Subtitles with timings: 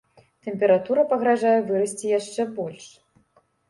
[0.47, 2.85] Тэмпература пагражае вырасці яшчэ больш.